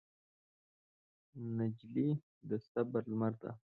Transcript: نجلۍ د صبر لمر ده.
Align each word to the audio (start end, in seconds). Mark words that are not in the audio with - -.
نجلۍ 1.57 2.09
د 2.49 2.51
صبر 2.69 3.01
لمر 3.11 3.33
ده. 3.41 3.51